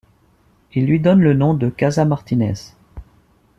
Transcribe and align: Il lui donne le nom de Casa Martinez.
Il 0.73 0.87
lui 0.87 0.99
donne 0.99 1.19
le 1.19 1.35
nom 1.35 1.53
de 1.53 1.69
Casa 1.69 2.05
Martinez. 2.05 2.55